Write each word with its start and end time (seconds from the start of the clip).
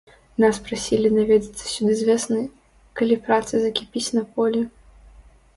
Нас 0.43 0.59
прасілі 0.67 1.11
наведацца 1.17 1.63
сюды 1.73 1.93
з 2.01 2.07
вясны, 2.09 2.39
калі 3.01 3.21
праца 3.29 3.53
закіпіць 3.67 4.07
на 4.21 4.29
полі. 4.37 4.61